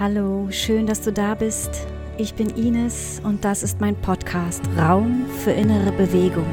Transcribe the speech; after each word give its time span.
Hallo, 0.00 0.46
schön, 0.50 0.86
dass 0.86 1.02
du 1.02 1.12
da 1.12 1.34
bist. 1.34 1.70
Ich 2.18 2.34
bin 2.34 2.50
Ines 2.50 3.20
und 3.24 3.44
das 3.44 3.64
ist 3.64 3.80
mein 3.80 3.96
Podcast 3.96 4.62
Raum 4.78 5.26
für 5.42 5.50
innere 5.50 5.90
Bewegung. 5.90 6.46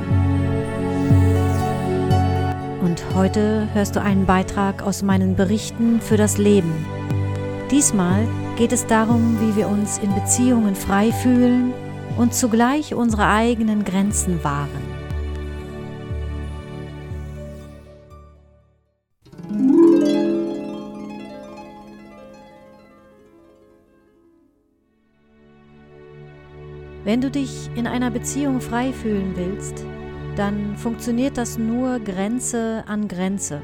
Und 2.81 3.03
heute 3.13 3.67
hörst 3.73 3.95
du 3.95 4.01
einen 4.01 4.25
Beitrag 4.25 4.81
aus 4.81 5.03
meinen 5.03 5.35
Berichten 5.35 6.01
für 6.01 6.17
das 6.17 6.37
Leben. 6.37 6.73
Diesmal 7.69 8.27
geht 8.55 8.71
es 8.71 8.87
darum, 8.87 9.37
wie 9.39 9.55
wir 9.55 9.67
uns 9.67 9.99
in 9.99 10.13
Beziehungen 10.15 10.75
frei 10.75 11.11
fühlen 11.11 11.73
und 12.17 12.33
zugleich 12.33 12.95
unsere 12.95 13.27
eigenen 13.27 13.85
Grenzen 13.85 14.43
wahren. 14.43 14.94
Wenn 27.05 27.21
du 27.21 27.29
dich 27.29 27.69
in 27.75 27.85
einer 27.85 28.09
Beziehung 28.09 28.59
frei 28.59 28.91
fühlen 28.91 29.33
willst, 29.35 29.85
dann 30.35 30.75
funktioniert 30.75 31.37
das 31.37 31.59
nur 31.59 31.99
Grenze 31.99 32.83
an 32.87 33.07
Grenze. 33.07 33.61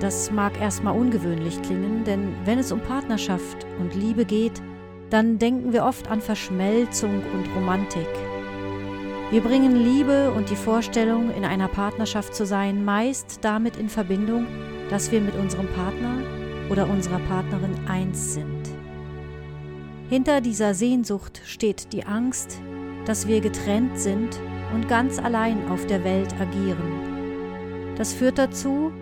Das 0.00 0.30
mag 0.30 0.60
erstmal 0.60 0.94
ungewöhnlich 0.94 1.62
klingen, 1.62 2.04
denn 2.04 2.34
wenn 2.44 2.58
es 2.58 2.72
um 2.72 2.80
Partnerschaft 2.80 3.66
und 3.80 3.94
Liebe 3.94 4.26
geht, 4.26 4.60
dann 5.08 5.38
denken 5.38 5.72
wir 5.72 5.86
oft 5.86 6.10
an 6.10 6.20
Verschmelzung 6.20 7.22
und 7.32 7.48
Romantik. 7.56 8.06
Wir 9.30 9.40
bringen 9.40 9.76
Liebe 9.76 10.32
und 10.32 10.50
die 10.50 10.56
Vorstellung, 10.56 11.34
in 11.34 11.46
einer 11.46 11.68
Partnerschaft 11.68 12.34
zu 12.34 12.44
sein, 12.44 12.84
meist 12.84 13.38
damit 13.40 13.78
in 13.78 13.88
Verbindung, 13.88 14.46
dass 14.90 15.10
wir 15.10 15.22
mit 15.22 15.34
unserem 15.34 15.68
Partner 15.68 16.18
oder 16.68 16.86
unserer 16.86 17.18
Partnerin 17.20 17.74
eins 17.88 18.34
sind. 18.34 18.75
Hinter 20.08 20.40
dieser 20.40 20.72
Sehnsucht 20.74 21.42
steht 21.44 21.92
die 21.92 22.04
Angst, 22.04 22.60
dass 23.06 23.26
wir 23.26 23.40
getrennt 23.40 23.98
sind 23.98 24.38
und 24.72 24.88
ganz 24.88 25.18
allein 25.18 25.68
auf 25.68 25.84
der 25.86 26.04
Welt 26.04 26.32
agieren. 26.40 27.94
Das 27.96 28.12
führt 28.12 28.38
dazu, 28.38 28.92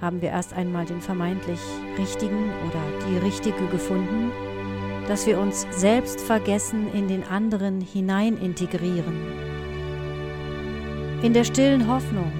haben 0.00 0.20
wir 0.22 0.30
erst 0.30 0.52
einmal 0.52 0.86
den 0.86 1.00
vermeintlich 1.00 1.60
Richtigen 1.96 2.50
oder 2.68 3.08
die 3.08 3.18
Richtige 3.18 3.64
gefunden, 3.66 4.32
dass 5.06 5.24
wir 5.24 5.38
uns 5.38 5.68
selbst 5.70 6.20
vergessen 6.20 6.92
in 6.94 7.06
den 7.06 7.22
anderen 7.22 7.80
hinein 7.80 8.36
integrieren. 8.36 9.14
In 11.22 11.32
der 11.32 11.44
stillen 11.44 11.86
Hoffnung, 11.86 12.32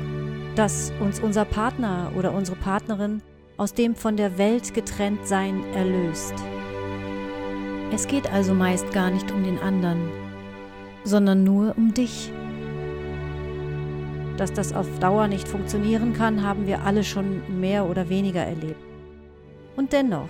dass 0.57 0.93
uns 0.99 1.21
unser 1.21 1.45
Partner 1.45 2.11
oder 2.17 2.33
unsere 2.33 2.57
Partnerin 2.57 3.23
aus 3.57 3.73
dem 3.73 3.95
von 3.95 4.17
der 4.17 4.37
Welt 4.37 4.75
getrennt 4.75 5.29
sein 5.29 5.63
erlöst. 5.75 6.35
Es 7.93 8.07
geht 8.07 8.33
also 8.33 8.55
meist 8.55 8.93
gar 8.93 9.11
nicht 9.11 9.33
um 9.33 9.43
den 9.43 9.59
anderen, 9.59 10.11
sondern 11.03 11.43
nur 11.43 11.77
um 11.77 11.93
dich. 11.93 12.33
Dass 14.37 14.53
das 14.53 14.73
auf 14.73 14.87
Dauer 15.01 15.27
nicht 15.27 15.49
funktionieren 15.49 16.13
kann, 16.13 16.45
haben 16.47 16.69
wir 16.69 16.85
alle 16.85 17.03
schon 17.03 17.43
mehr 17.61 17.85
oder 17.87 18.09
weniger 18.09 18.43
erlebt. 18.43 18.81
Und 19.77 19.93
dennoch, 19.93 20.29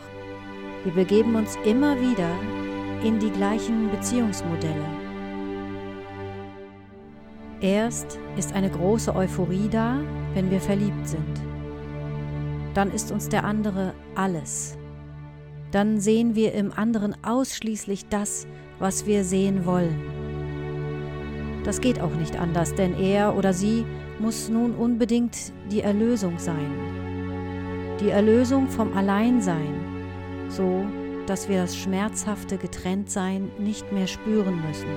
wir 0.85 0.93
begeben 0.93 1.35
uns 1.35 1.59
immer 1.65 2.01
wieder 2.01 2.31
in 3.05 3.19
die 3.19 3.31
gleichen 3.31 3.91
Beziehungsmodelle. 3.91 4.87
Erst 7.61 8.19
ist 8.39 8.55
eine 8.55 8.71
große 8.71 9.15
Euphorie 9.15 9.69
da, 9.71 9.99
wenn 10.33 10.51
wir 10.51 10.61
verliebt 10.61 11.07
sind. 11.07 11.41
Dann 12.73 12.91
ist 12.91 13.13
uns 13.13 13.29
der 13.29 13.45
andere 13.45 13.93
alles 14.15 14.80
dann 15.71 16.01
sehen 16.01 16.35
wir 16.35 16.53
im 16.55 16.73
anderen 16.73 17.17
ausschließlich 17.25 18.07
das, 18.09 18.47
was 18.79 19.07
wir 19.07 19.25
sehen 19.25 19.67
wollen. 19.67 20.01
Das 21.65 21.81
geht 21.81 22.01
auch 22.01 22.15
nicht 22.15 22.39
anders, 22.39 22.75
denn 22.75 22.99
er 22.99 23.37
oder 23.37 23.53
sie 23.53 23.85
muss 24.19 24.49
nun 24.49 24.75
unbedingt 24.75 25.53
die 25.71 25.83
Erlösung 25.83 26.39
sein. 26.39 26.73
Die 28.01 28.09
Erlösung 28.09 28.69
vom 28.69 28.97
Alleinsein, 28.97 29.75
so 30.49 30.85
dass 31.27 31.49
wir 31.49 31.63
das 31.63 31.77
schmerzhafte 31.77 32.57
Getrenntsein 32.57 33.51
nicht 33.59 33.93
mehr 33.93 34.07
spüren 34.07 34.61
müssen. 34.67 34.89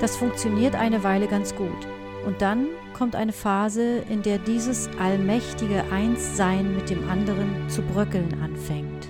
Das 0.00 0.16
funktioniert 0.16 0.74
eine 0.74 1.02
Weile 1.04 1.26
ganz 1.26 1.54
gut. 1.54 1.86
Und 2.26 2.42
dann 2.42 2.66
kommt 2.92 3.14
eine 3.14 3.32
Phase, 3.32 4.02
in 4.10 4.20
der 4.22 4.38
dieses 4.38 4.90
allmächtige 4.98 5.84
Einssein 5.92 6.74
mit 6.74 6.90
dem 6.90 7.08
anderen 7.08 7.68
zu 7.68 7.82
bröckeln 7.82 8.36
anfängt. 8.42 9.08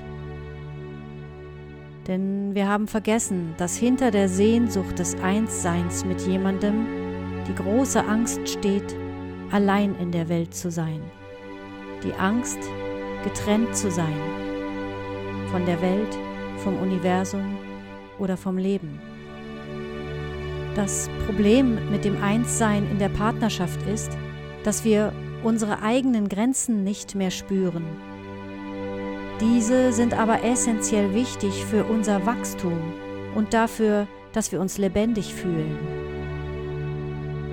Denn 2.07 2.55
wir 2.55 2.69
haben 2.69 2.87
vergessen, 2.87 3.55
dass 3.57 3.75
hinter 3.75 4.11
der 4.11 4.29
Sehnsucht 4.29 4.99
des 4.99 5.19
Einsseins 5.23 6.05
mit 6.05 6.21
jemandem 6.21 6.87
die 7.49 7.55
große 7.55 8.05
Angst 8.05 8.47
steht, 8.47 8.95
allein 9.51 9.95
in 9.99 10.13
der 10.13 10.29
Welt 10.29 10.55
zu 10.55 10.71
sein. 10.71 11.01
Die 12.05 12.13
Angst, 12.13 12.59
getrennt 13.25 13.75
zu 13.75 13.91
sein. 13.91 14.21
Von 15.51 15.65
der 15.65 15.81
Welt, 15.81 16.19
vom 16.59 16.77
Universum 16.79 17.57
oder 18.19 18.37
vom 18.37 18.59
Leben. 18.59 19.16
Das 20.77 21.09
Problem 21.25 21.91
mit 21.91 22.05
dem 22.05 22.23
Einssein 22.23 22.87
in 22.91 22.99
der 22.99 23.09
Partnerschaft 23.09 23.81
ist, 23.89 24.11
dass 24.63 24.85
wir 24.85 25.11
unsere 25.43 25.81
eigenen 25.81 26.29
Grenzen 26.29 26.85
nicht 26.85 27.15
mehr 27.15 27.31
spüren. 27.31 27.83
Diese 29.41 29.95
sind 29.95 30.13
aber 30.13 30.45
essentiell 30.45 31.15
wichtig 31.15 31.65
für 31.65 31.85
unser 31.85 32.27
Wachstum 32.27 32.79
und 33.35 33.55
dafür, 33.55 34.07
dass 34.35 34.53
wir 34.53 34.61
uns 34.61 34.77
lebendig 34.77 35.33
fühlen. 35.33 35.79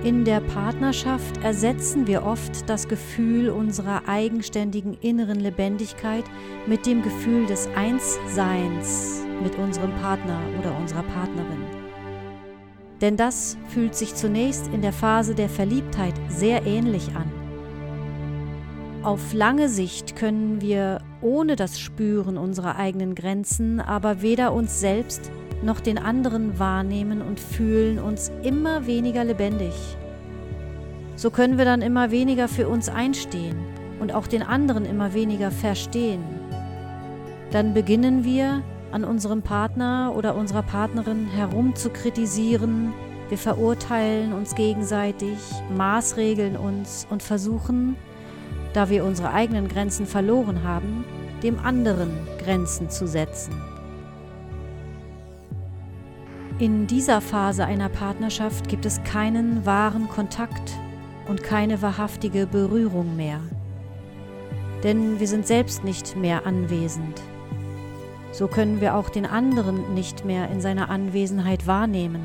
In 0.04 0.26
der 0.26 0.40
Partnerschaft 0.40 1.42
ersetzen 1.42 2.06
wir 2.06 2.26
oft 2.26 2.68
das 2.68 2.88
Gefühl 2.88 3.48
unserer 3.48 4.06
eigenständigen 4.06 4.98
inneren 5.00 5.40
Lebendigkeit 5.40 6.24
mit 6.66 6.84
dem 6.84 7.00
Gefühl 7.00 7.46
des 7.46 7.70
Einsseins 7.74 9.24
mit 9.42 9.56
unserem 9.56 9.92
Partner 10.02 10.38
oder 10.60 10.76
unserer 10.76 11.04
Partnerin. 11.04 11.83
Denn 13.04 13.18
das 13.18 13.58
fühlt 13.68 13.94
sich 13.94 14.14
zunächst 14.14 14.68
in 14.68 14.80
der 14.80 14.94
Phase 14.94 15.34
der 15.34 15.50
Verliebtheit 15.50 16.14
sehr 16.30 16.64
ähnlich 16.64 17.10
an. 17.14 17.30
Auf 19.02 19.34
lange 19.34 19.68
Sicht 19.68 20.16
können 20.16 20.62
wir 20.62 21.02
ohne 21.20 21.54
das 21.54 21.78
Spüren 21.78 22.38
unserer 22.38 22.76
eigenen 22.76 23.14
Grenzen 23.14 23.78
aber 23.78 24.22
weder 24.22 24.54
uns 24.54 24.80
selbst 24.80 25.30
noch 25.62 25.80
den 25.80 25.98
anderen 25.98 26.58
wahrnehmen 26.58 27.20
und 27.20 27.38
fühlen 27.38 27.98
uns 27.98 28.32
immer 28.42 28.86
weniger 28.86 29.22
lebendig. 29.22 29.74
So 31.14 31.30
können 31.30 31.58
wir 31.58 31.66
dann 31.66 31.82
immer 31.82 32.10
weniger 32.10 32.48
für 32.48 32.68
uns 32.70 32.88
einstehen 32.88 33.58
und 34.00 34.14
auch 34.14 34.26
den 34.26 34.42
anderen 34.42 34.86
immer 34.86 35.12
weniger 35.12 35.50
verstehen. 35.50 36.24
Dann 37.50 37.74
beginnen 37.74 38.24
wir, 38.24 38.62
an 38.94 39.02
unserem 39.02 39.42
Partner 39.42 40.14
oder 40.16 40.36
unserer 40.36 40.62
Partnerin 40.62 41.26
herum 41.26 41.74
zu 41.74 41.90
kritisieren. 41.90 42.94
Wir 43.28 43.38
verurteilen 43.38 44.32
uns 44.32 44.54
gegenseitig, 44.54 45.36
maßregeln 45.76 46.56
uns 46.56 47.04
und 47.10 47.20
versuchen, 47.20 47.96
da 48.72 48.90
wir 48.90 49.04
unsere 49.04 49.32
eigenen 49.32 49.66
Grenzen 49.66 50.06
verloren 50.06 50.62
haben, 50.62 51.04
dem 51.42 51.58
anderen 51.58 52.12
Grenzen 52.38 52.88
zu 52.88 53.08
setzen. 53.08 53.60
In 56.60 56.86
dieser 56.86 57.20
Phase 57.20 57.64
einer 57.64 57.88
Partnerschaft 57.88 58.68
gibt 58.68 58.86
es 58.86 59.02
keinen 59.02 59.66
wahren 59.66 60.08
Kontakt 60.08 60.72
und 61.26 61.42
keine 61.42 61.82
wahrhaftige 61.82 62.46
Berührung 62.46 63.16
mehr. 63.16 63.40
Denn 64.84 65.18
wir 65.18 65.26
sind 65.26 65.48
selbst 65.48 65.82
nicht 65.82 66.14
mehr 66.14 66.46
anwesend 66.46 67.20
so 68.34 68.48
können 68.48 68.80
wir 68.80 68.96
auch 68.96 69.10
den 69.10 69.26
anderen 69.26 69.94
nicht 69.94 70.24
mehr 70.24 70.50
in 70.50 70.60
seiner 70.60 70.90
Anwesenheit 70.90 71.68
wahrnehmen. 71.68 72.20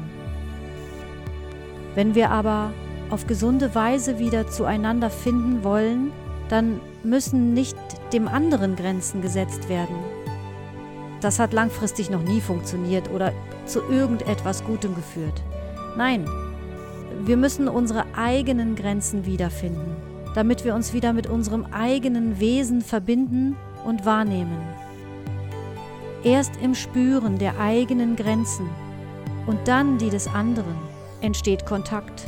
Wenn 1.94 2.16
wir 2.16 2.32
aber 2.32 2.72
auf 3.12 3.28
gesunde 3.28 3.76
Weise 3.76 4.18
wieder 4.18 4.48
zueinander 4.48 5.12
finden 5.12 5.64
wollen, 5.64 6.12
dann 6.50 6.82
müssen 7.04 7.54
nicht 7.54 7.78
dem 8.12 8.28
anderen 8.28 8.76
Grenzen 8.76 9.22
gesetzt 9.22 9.70
werden. 9.70 9.96
Das 11.22 11.38
hat 11.38 11.54
langfristig 11.54 12.10
noch 12.10 12.24
nie 12.24 12.42
funktioniert 12.42 13.12
oder 13.12 13.32
zu 13.66 13.82
irgendetwas 13.84 14.64
Gutem 14.64 14.96
geführt. 14.96 15.44
Nein, 15.96 16.26
wir 17.24 17.38
müssen 17.38 17.68
unsere 17.68 18.06
eigenen 18.16 18.76
Grenzen 18.76 19.28
wiederfinden, 19.28 19.96
damit 20.34 20.66
wir 20.66 20.74
uns 20.74 20.92
wieder 20.92 21.14
mit 21.14 21.28
unserem 21.28 21.66
eigenen 21.72 22.40
Wesen 22.40 22.82
verbinden 22.82 23.56
und 23.86 24.06
wahrnehmen. 24.06 24.58
Erst 26.24 26.58
im 26.62 26.76
Spüren 26.76 27.38
der 27.38 27.60
eigenen 27.60 28.16
Grenzen 28.16 28.70
und 29.48 29.60
dann 29.68 29.98
die 29.98 30.10
des 30.10 30.28
anderen 30.28 30.76
entsteht 31.22 31.66
Kontakt. 31.66 32.26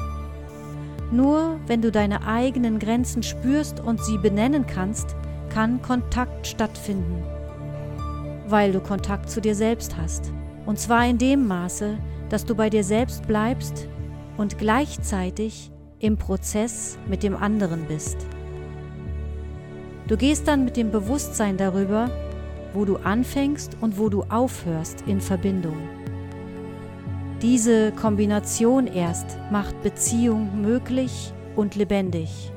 Nur 1.12 1.60
wenn 1.68 1.82
du 1.82 1.92
deine 1.92 2.26
eigenen 2.26 2.80
Grenzen 2.80 3.22
spürst 3.22 3.82
und 3.82 4.02
sie 4.04 4.18
benennen 4.18 4.66
kannst, 4.66 5.16
kann 5.50 5.82
Kontakt 5.82 6.48
stattfinden, 6.48 7.22
weil 8.48 8.72
du 8.72 8.80
Kontakt 8.80 9.30
zu 9.30 9.42
dir 9.42 9.56
selbst 9.56 9.98
hast. 9.98 10.32
Und 10.66 10.80
zwar 10.80 11.06
in 11.06 11.18
dem 11.18 11.46
Maße, 11.48 11.98
dass 12.30 12.46
du 12.46 12.56
bei 12.56 12.70
dir 12.70 12.86
selbst 12.86 13.28
bleibst 13.28 13.90
und 14.38 14.58
gleichzeitig 14.58 15.70
im 16.00 16.16
Prozess 16.16 16.98
mit 17.08 17.24
dem 17.24 17.36
anderen 17.36 17.86
bist. 17.88 18.18
Du 20.08 20.16
gehst 20.16 20.48
dann 20.48 20.64
mit 20.64 20.78
dem 20.78 20.92
Bewusstsein 20.92 21.58
darüber, 21.58 22.10
wo 22.74 22.86
du 22.86 22.98
anfängst 22.98 23.78
und 23.82 23.98
wo 23.98 24.10
du 24.10 24.24
aufhörst 24.24 25.04
in 25.08 25.22
Verbindung. 25.22 25.78
Diese 27.42 27.92
Kombination 27.94 28.88
erst 28.88 29.38
macht 29.52 29.82
Beziehung 29.82 30.62
möglich 30.62 31.34
und 31.56 31.76
lebendig. 31.76 32.52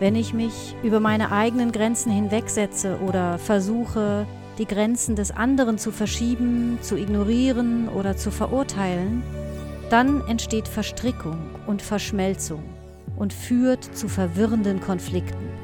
Wenn 0.00 0.16
ich 0.16 0.34
mich 0.34 0.74
über 0.82 0.98
meine 0.98 1.30
eigenen 1.30 1.70
Grenzen 1.70 2.10
hinwegsetze 2.10 2.98
oder 3.06 3.38
versuche, 3.38 4.26
die 4.58 4.66
Grenzen 4.66 5.14
des 5.14 5.30
anderen 5.30 5.78
zu 5.78 5.92
verschieben, 5.92 6.78
zu 6.82 6.96
ignorieren 6.96 7.88
oder 7.88 8.16
zu 8.16 8.32
verurteilen, 8.32 9.22
dann 9.90 10.26
entsteht 10.26 10.66
Verstrickung 10.66 11.38
und 11.68 11.82
Verschmelzung 11.82 12.64
und 13.16 13.32
führt 13.32 13.84
zu 13.96 14.08
verwirrenden 14.08 14.80
Konflikten. 14.80 15.61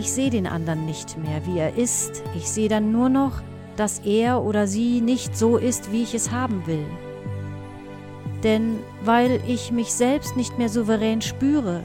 Ich 0.00 0.12
sehe 0.12 0.30
den 0.30 0.46
anderen 0.46 0.86
nicht 0.86 1.18
mehr, 1.18 1.44
wie 1.44 1.58
er 1.58 1.76
ist, 1.76 2.22
ich 2.34 2.50
sehe 2.50 2.70
dann 2.70 2.90
nur 2.90 3.10
noch, 3.10 3.42
dass 3.76 3.98
er 3.98 4.42
oder 4.42 4.66
sie 4.66 5.02
nicht 5.02 5.36
so 5.36 5.58
ist, 5.58 5.92
wie 5.92 6.02
ich 6.02 6.14
es 6.14 6.30
haben 6.30 6.66
will. 6.66 6.86
Denn 8.42 8.78
weil 9.04 9.42
ich 9.46 9.72
mich 9.72 9.92
selbst 9.92 10.38
nicht 10.38 10.56
mehr 10.56 10.70
souverän 10.70 11.20
spüre, 11.20 11.82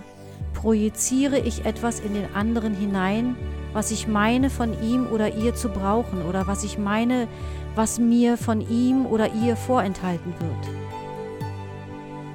projiziere 0.53 1.39
ich 1.39 1.65
etwas 1.65 2.00
in 2.00 2.13
den 2.13 2.33
anderen 2.33 2.73
hinein, 2.73 3.35
was 3.73 3.91
ich 3.91 4.07
meine 4.07 4.50
von 4.50 4.81
ihm 4.81 5.07
oder 5.07 5.35
ihr 5.35 5.53
zu 5.53 5.67
brauchen 5.67 6.21
oder 6.21 6.47
was 6.47 6.63
ich 6.63 6.77
meine, 6.77 7.27
was 7.75 8.00
mir 8.00 8.38
von 8.38 8.62
ihm 8.62 9.06
oder 9.06 9.33
ihr 9.33 9.57
vorenthalten 9.57 10.33
wird. 10.39 10.75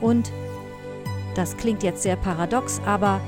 Und 0.02 0.30
das 1.34 1.56
klingt 1.56 1.82
jetzt 1.82 2.02
sehr 2.02 2.16
paradox, 2.16 2.82
aber 2.84 3.18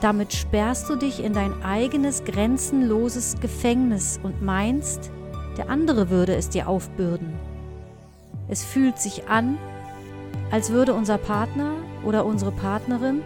damit 0.00 0.32
sperrst 0.32 0.88
du 0.88 0.96
dich 0.96 1.22
in 1.22 1.32
dein 1.32 1.62
eigenes 1.62 2.24
grenzenloses 2.24 3.40
Gefängnis 3.40 4.20
und 4.22 4.42
meinst, 4.42 5.10
der 5.56 5.68
andere 5.70 6.10
würde 6.10 6.34
es 6.36 6.48
dir 6.48 6.68
aufbürden. 6.68 7.32
Es 8.48 8.64
fühlt 8.64 8.98
sich 8.98 9.28
an, 9.28 9.58
als 10.50 10.70
würde 10.70 10.94
unser 10.94 11.18
Partner 11.18 11.72
oder 12.04 12.24
unsere 12.24 12.52
Partnerin 12.52 13.22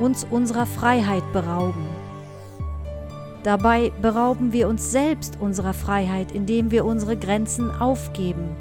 uns 0.00 0.26
unserer 0.28 0.66
Freiheit 0.66 1.22
berauben. 1.32 1.86
Dabei 3.44 3.92
berauben 4.00 4.52
wir 4.52 4.68
uns 4.68 4.90
selbst 4.90 5.38
unserer 5.38 5.74
Freiheit, 5.74 6.32
indem 6.32 6.70
wir 6.70 6.86
unsere 6.86 7.16
Grenzen 7.16 7.70
aufgeben. 7.70 8.56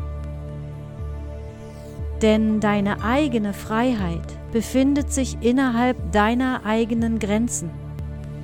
Denn 2.21 2.59
deine 2.59 3.01
eigene 3.03 3.53
Freiheit 3.53 4.37
befindet 4.53 5.11
sich 5.11 5.37
innerhalb 5.41 6.11
deiner 6.11 6.61
eigenen 6.63 7.17
Grenzen. 7.17 7.71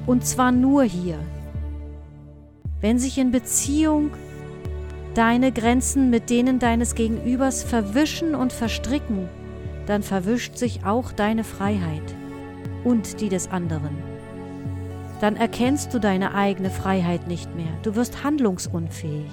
Und 0.08 0.26
zwar 0.26 0.52
nur 0.52 0.84
hier. 0.84 1.20
Wenn 2.82 2.98
sich 2.98 3.20
in 3.20 3.32
Beziehung 3.32 4.10
deine 5.14 5.52
Grenzen 5.52 6.10
mit 6.10 6.32
denen 6.32 6.58
deines 6.58 6.96
Gegenübers 6.96 7.62
verwischen 7.64 8.34
und 8.34 8.52
verstricken, 8.52 9.30
dann 9.86 10.02
verwischt 10.02 10.58
sich 10.58 10.84
auch 10.84 11.12
deine 11.12 11.44
Freiheit 11.44 12.16
und 12.84 13.22
die 13.22 13.30
des 13.30 13.52
anderen. 13.52 13.96
Dann 15.22 15.36
erkennst 15.36 15.94
du 15.94 16.00
deine 16.00 16.34
eigene 16.34 16.72
Freiheit 16.72 17.28
nicht 17.28 17.56
mehr, 17.56 17.74
du 17.84 17.96
wirst 17.96 18.24
handlungsunfähig. 18.24 19.32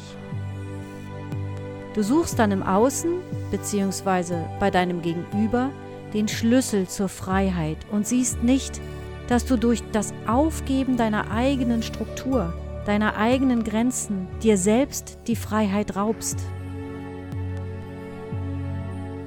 Du 1.94 2.02
suchst 2.02 2.38
dann 2.38 2.52
im 2.52 2.62
Außen 2.62 3.12
bzw. 3.50 4.34
bei 4.60 4.70
deinem 4.70 5.00
Gegenüber 5.00 5.70
den 6.14 6.28
Schlüssel 6.28 6.88
zur 6.88 7.08
Freiheit 7.08 7.78
und 7.90 8.06
siehst 8.06 8.42
nicht, 8.42 8.80
dass 9.28 9.44
du 9.44 9.56
durch 9.56 9.82
das 9.92 10.14
Aufgeben 10.26 10.96
deiner 10.96 11.30
eigenen 11.30 11.82
Struktur 11.82 12.54
deiner 12.86 13.16
eigenen 13.16 13.64
Grenzen 13.64 14.28
dir 14.42 14.56
selbst 14.56 15.18
die 15.26 15.36
Freiheit 15.36 15.96
raubst. 15.96 16.38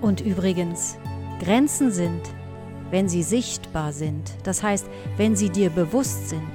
Und 0.01 0.21
übrigens, 0.21 0.97
Grenzen 1.39 1.91
sind, 1.91 2.21
wenn 2.89 3.09
sie 3.09 3.21
sichtbar 3.21 3.91
sind, 3.91 4.31
das 4.43 4.63
heißt, 4.63 4.87
wenn 5.17 5.35
sie 5.35 5.49
dir 5.49 5.69
bewusst 5.69 6.29
sind, 6.29 6.49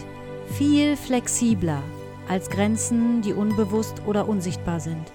viel 0.56 0.97
flexibler 0.97 1.82
als 2.26 2.49
Grenzen, 2.49 3.21
die 3.21 3.35
unbewusst 3.35 4.03
oder 4.06 4.26
unsichtbar 4.26 4.81
sind. 4.81 5.12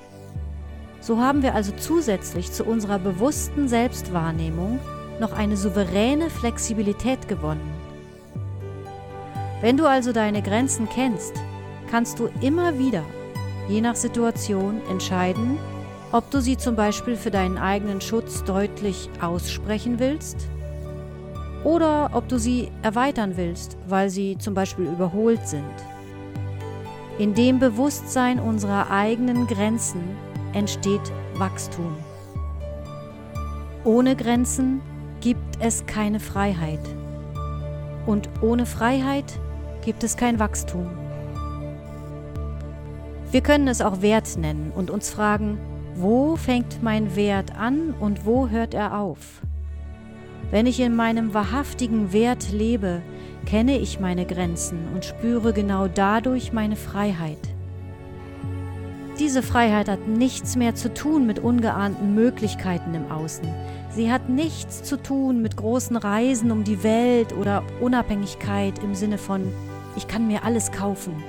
So 1.01 1.17
haben 1.17 1.41
wir 1.41 1.55
also 1.55 1.71
zusätzlich 1.75 2.51
zu 2.51 2.65
unserer 2.65 2.99
bewussten 2.99 3.67
Selbstwahrnehmung 3.67 4.79
noch 5.19 5.33
eine 5.33 5.57
souveräne 5.57 6.29
Flexibilität 6.29 7.27
gewonnen. 7.27 7.73
Wenn 9.61 9.77
du 9.77 9.85
also 9.85 10.13
deine 10.13 10.41
Grenzen 10.41 10.87
kennst, 10.89 11.33
kannst 11.91 12.19
du 12.19 12.29
immer 12.41 12.79
wieder, 12.79 13.03
je 13.67 13.81
nach 13.81 13.95
Situation, 13.95 14.81
entscheiden, 14.89 15.57
ob 16.11 16.29
du 16.31 16.39
sie 16.41 16.57
zum 16.57 16.75
Beispiel 16.75 17.15
für 17.15 17.31
deinen 17.31 17.57
eigenen 17.57 18.01
Schutz 18.01 18.43
deutlich 18.43 19.09
aussprechen 19.21 19.99
willst 19.99 20.47
oder 21.63 22.11
ob 22.13 22.27
du 22.29 22.39
sie 22.39 22.71
erweitern 22.81 23.33
willst, 23.35 23.77
weil 23.87 24.09
sie 24.09 24.37
zum 24.37 24.53
Beispiel 24.53 24.85
überholt 24.85 25.47
sind. 25.47 25.63
In 27.17 27.33
dem 27.33 27.59
Bewusstsein 27.59 28.39
unserer 28.39 28.89
eigenen 28.89 29.45
Grenzen 29.45 30.01
entsteht 30.53 31.11
Wachstum. 31.35 31.97
Ohne 33.83 34.15
Grenzen 34.15 34.81
gibt 35.21 35.57
es 35.59 35.85
keine 35.85 36.19
Freiheit. 36.19 36.79
Und 38.05 38.29
ohne 38.41 38.65
Freiheit 38.65 39.39
gibt 39.83 40.03
es 40.03 40.17
kein 40.17 40.39
Wachstum. 40.39 40.89
Wir 43.31 43.41
können 43.41 43.67
es 43.67 43.81
auch 43.81 44.01
Wert 44.01 44.37
nennen 44.37 44.71
und 44.75 44.89
uns 44.89 45.09
fragen, 45.09 45.59
wo 45.95 46.35
fängt 46.35 46.81
mein 46.81 47.15
Wert 47.15 47.55
an 47.55 47.93
und 47.99 48.25
wo 48.25 48.49
hört 48.49 48.73
er 48.73 48.97
auf? 48.97 49.41
Wenn 50.49 50.65
ich 50.65 50.79
in 50.79 50.95
meinem 50.95 51.33
wahrhaftigen 51.33 52.11
Wert 52.11 52.51
lebe, 52.51 53.01
kenne 53.45 53.77
ich 53.77 53.99
meine 53.99 54.25
Grenzen 54.25 54.87
und 54.93 55.05
spüre 55.05 55.53
genau 55.53 55.87
dadurch 55.87 56.53
meine 56.53 56.75
Freiheit. 56.75 57.37
Diese 59.19 59.43
Freiheit 59.43 59.89
hat 59.89 60.07
nichts 60.07 60.55
mehr 60.55 60.75
zu 60.75 60.93
tun 60.93 61.27
mit 61.27 61.39
ungeahnten 61.39 62.15
Möglichkeiten 62.15 62.93
im 62.93 63.11
Außen. 63.11 63.45
Sie 63.91 64.09
hat 64.09 64.29
nichts 64.29 64.81
zu 64.83 64.95
tun 64.95 65.41
mit 65.41 65.57
großen 65.57 65.97
Reisen 65.97 66.51
um 66.51 66.63
die 66.63 66.83
Welt 66.83 67.33
oder 67.33 67.63
Unabhängigkeit 67.81 68.79
im 68.81 68.95
Sinne 68.95 69.17
von, 69.17 69.51
ich 69.97 70.07
kann 70.07 70.27
mir 70.27 70.45
alles 70.45 70.71
kaufen. 70.71 71.21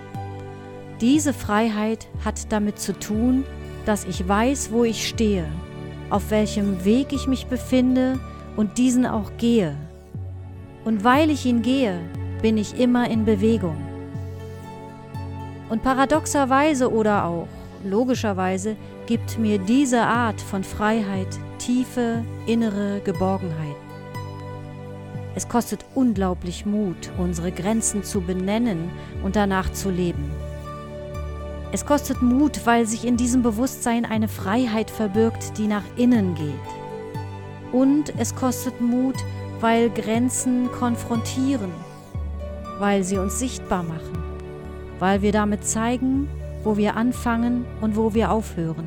Diese 1.00 1.32
Freiheit 1.32 2.06
hat 2.24 2.52
damit 2.52 2.78
zu 2.78 2.96
tun, 2.96 3.42
dass 3.86 4.04
ich 4.04 4.28
weiß, 4.28 4.70
wo 4.70 4.84
ich 4.84 5.08
stehe, 5.08 5.46
auf 6.10 6.30
welchem 6.30 6.84
Weg 6.84 7.12
ich 7.12 7.26
mich 7.26 7.46
befinde 7.46 8.20
und 8.56 8.78
diesen 8.78 9.04
auch 9.04 9.32
gehe. 9.36 9.74
Und 10.84 11.02
weil 11.02 11.28
ich 11.28 11.44
ihn 11.44 11.62
gehe, 11.62 11.98
bin 12.40 12.56
ich 12.56 12.78
immer 12.78 13.10
in 13.10 13.24
Bewegung. 13.24 13.76
Und 15.68 15.82
paradoxerweise 15.82 16.92
oder 16.92 17.24
auch 17.24 17.48
logischerweise 17.84 18.76
gibt 19.06 19.38
mir 19.38 19.58
diese 19.58 20.02
Art 20.02 20.40
von 20.40 20.64
Freiheit 20.64 21.28
tiefe 21.58 22.24
innere 22.46 23.00
Geborgenheit. 23.04 23.76
Es 25.34 25.48
kostet 25.48 25.84
unglaublich 25.94 26.66
Mut, 26.66 27.10
unsere 27.18 27.52
Grenzen 27.52 28.02
zu 28.02 28.20
benennen 28.20 28.90
und 29.22 29.36
danach 29.36 29.72
zu 29.72 29.90
leben. 29.90 30.30
Es 31.72 31.86
kostet 31.86 32.20
Mut, 32.20 32.66
weil 32.66 32.84
sich 32.86 33.04
in 33.04 33.16
diesem 33.16 33.42
Bewusstsein 33.42 34.04
eine 34.04 34.26
Freiheit 34.26 34.90
verbirgt, 34.90 35.56
die 35.56 35.68
nach 35.68 35.84
innen 35.96 36.34
geht. 36.34 37.72
Und 37.72 38.12
es 38.18 38.34
kostet 38.34 38.80
Mut, 38.80 39.14
weil 39.60 39.88
Grenzen 39.90 40.68
konfrontieren, 40.72 41.70
weil 42.80 43.04
sie 43.04 43.18
uns 43.18 43.38
sichtbar 43.38 43.84
machen, 43.84 44.18
weil 44.98 45.22
wir 45.22 45.30
damit 45.30 45.64
zeigen, 45.64 46.28
wo 46.64 46.76
wir 46.76 46.96
anfangen 46.96 47.64
und 47.80 47.96
wo 47.96 48.14
wir 48.14 48.30
aufhören. 48.30 48.86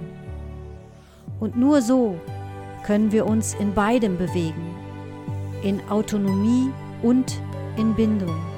Und 1.39 1.57
nur 1.57 1.81
so 1.81 2.15
können 2.85 3.11
wir 3.11 3.25
uns 3.25 3.53
in 3.55 3.73
beidem 3.73 4.17
bewegen, 4.17 4.75
in 5.63 5.81
Autonomie 5.89 6.69
und 7.01 7.39
in 7.77 7.93
Bindung. 7.95 8.52